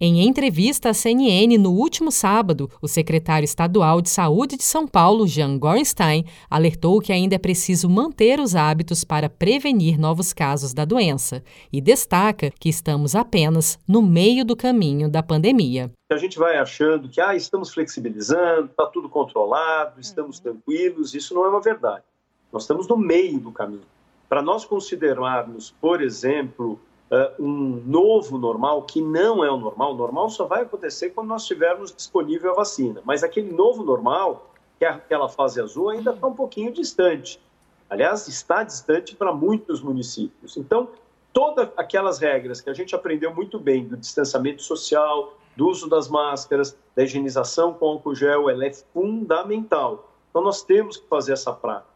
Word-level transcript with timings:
Em 0.00 0.26
entrevista 0.26 0.90
à 0.90 0.92
CNN 0.92 1.56
no 1.56 1.70
último 1.70 2.10
sábado, 2.10 2.68
o 2.82 2.86
secretário 2.86 3.44
estadual 3.44 4.02
de 4.02 4.10
Saúde 4.10 4.56
de 4.56 4.62
São 4.64 4.86
Paulo, 4.86 5.26
Jean 5.26 5.56
Gornstein, 5.56 6.26
alertou 6.50 7.00
que 7.00 7.12
ainda 7.12 7.36
é 7.36 7.38
preciso 7.38 7.88
manter 7.88 8.38
os 8.38 8.54
hábitos 8.54 9.02
para 9.02 9.30
prevenir 9.30 9.98
novos 9.98 10.32
casos 10.32 10.74
da 10.74 10.84
doença 10.84 11.42
e 11.72 11.80
destaca 11.80 12.50
que 12.60 12.68
estamos 12.68 13.14
apenas 13.14 13.78
no 13.88 14.02
meio 14.02 14.44
do 14.44 14.54
caminho 14.54 15.08
da 15.08 15.22
pandemia. 15.22 15.90
A 16.12 16.18
gente 16.18 16.38
vai 16.38 16.58
achando 16.58 17.08
que 17.08 17.20
ah, 17.20 17.34
estamos 17.34 17.72
flexibilizando, 17.72 18.66
está 18.66 18.84
tudo 18.86 19.08
controlado, 19.08 20.00
estamos 20.00 20.38
tranquilos. 20.38 21.14
Isso 21.14 21.32
não 21.34 21.46
é 21.46 21.48
uma 21.48 21.62
verdade. 21.62 22.04
Nós 22.52 22.64
estamos 22.64 22.86
no 22.86 22.96
meio 22.98 23.40
do 23.40 23.50
caminho. 23.50 23.86
Para 24.28 24.42
nós 24.42 24.64
considerarmos, 24.64 25.72
por 25.80 26.02
exemplo, 26.02 26.78
uh, 27.10 27.42
um 27.42 27.82
novo 27.84 28.38
normal 28.38 28.82
que 28.82 29.00
não 29.00 29.44
é 29.44 29.50
o 29.50 29.56
normal. 29.56 29.92
O 29.92 29.96
normal 29.96 30.30
só 30.30 30.46
vai 30.46 30.62
acontecer 30.62 31.10
quando 31.10 31.28
nós 31.28 31.46
tivermos 31.46 31.94
disponível 31.94 32.52
a 32.52 32.54
vacina. 32.54 33.00
Mas 33.04 33.22
aquele 33.22 33.52
novo 33.52 33.82
normal, 33.82 34.50
que 34.78 34.84
é 34.84 34.88
aquela 34.88 35.28
fase 35.28 35.60
azul, 35.60 35.90
ainda 35.90 36.12
está 36.12 36.26
um 36.26 36.34
pouquinho 36.34 36.72
distante. 36.72 37.40
Aliás, 37.88 38.26
está 38.28 38.62
distante 38.62 39.14
para 39.14 39.32
muitos 39.32 39.82
municípios. 39.82 40.56
Então, 40.56 40.88
todas 41.32 41.68
aquelas 41.76 42.18
regras 42.18 42.60
que 42.60 42.70
a 42.70 42.74
gente 42.74 42.94
aprendeu 42.94 43.34
muito 43.34 43.58
bem 43.58 43.86
do 43.86 43.96
distanciamento 43.96 44.62
social, 44.62 45.34
do 45.56 45.68
uso 45.68 45.88
das 45.88 46.08
máscaras, 46.08 46.76
da 46.96 47.04
higienização 47.04 47.74
com 47.74 47.86
álcool 47.86 48.14
gel, 48.14 48.50
ela 48.50 48.66
é 48.66 48.72
fundamental. 48.72 50.10
Então, 50.30 50.42
nós 50.42 50.62
temos 50.62 50.96
que 50.96 51.06
fazer 51.06 51.32
essa 51.32 51.52
prática. 51.52 51.92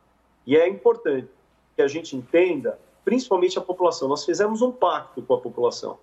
E 0.47 0.57
é 0.57 0.69
importante 0.69 1.29
que 1.75 1.83
a 1.83 1.89
gente 1.89 2.17
entenda 2.17 2.79
principalmente 3.09 3.59
a 3.59 3.63
população. 3.63 4.07
Nós 4.07 4.23
fizemos 4.23 4.61
um 4.61 4.71
pacto 4.71 5.23
com 5.23 5.33
a 5.33 5.41
população. 5.41 5.99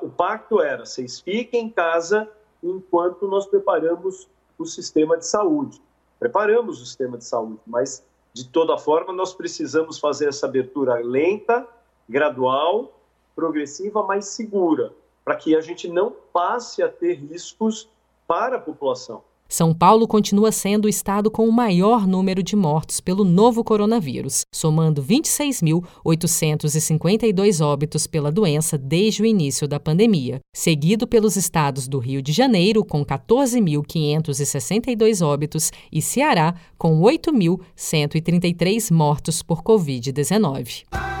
O 0.00 0.08
pacto 0.08 0.62
era: 0.62 0.86
vocês 0.86 1.18
fiquem 1.18 1.64
em 1.64 1.68
casa 1.68 2.30
enquanto 2.62 3.26
nós 3.26 3.46
preparamos 3.46 4.28
o 4.56 4.64
sistema 4.64 5.18
de 5.18 5.26
saúde. 5.26 5.82
Preparamos 6.20 6.80
o 6.80 6.86
sistema 6.86 7.18
de 7.18 7.24
saúde, 7.24 7.58
mas 7.66 8.00
de 8.32 8.48
toda 8.48 8.78
forma 8.78 9.12
nós 9.12 9.34
precisamos 9.34 9.98
fazer 9.98 10.28
essa 10.28 10.46
abertura 10.46 10.94
lenta, 11.00 11.66
gradual, 12.08 12.96
progressiva, 13.34 14.04
mas 14.04 14.26
segura, 14.26 14.92
para 15.24 15.34
que 15.34 15.56
a 15.56 15.60
gente 15.60 15.88
não 15.88 16.14
passe 16.32 16.80
a 16.80 16.88
ter 16.88 17.14
riscos 17.14 17.88
para 18.24 18.54
a 18.54 18.60
população. 18.60 19.20
São 19.48 19.72
Paulo 19.72 20.08
continua 20.08 20.50
sendo 20.50 20.86
o 20.86 20.88
estado 20.88 21.30
com 21.30 21.48
o 21.48 21.52
maior 21.52 22.04
número 22.06 22.42
de 22.42 22.56
mortos 22.56 23.00
pelo 23.00 23.24
novo 23.24 23.62
coronavírus, 23.62 24.44
somando 24.52 25.00
26.852 25.02 27.64
óbitos 27.64 28.06
pela 28.06 28.32
doença 28.32 28.76
desde 28.76 29.22
o 29.22 29.26
início 29.26 29.68
da 29.68 29.78
pandemia, 29.78 30.40
seguido 30.54 31.06
pelos 31.06 31.36
estados 31.36 31.86
do 31.88 31.98
Rio 31.98 32.20
de 32.20 32.32
Janeiro, 32.32 32.84
com 32.84 33.02
14.562 33.04 35.24
óbitos, 35.24 35.70
e 35.92 36.02
Ceará, 36.02 36.56
com 36.76 37.00
8.133 37.00 38.92
mortos 38.92 39.42
por 39.42 39.62
Covid-19. 39.62 41.15